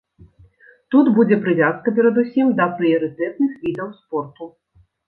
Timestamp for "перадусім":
2.01-2.45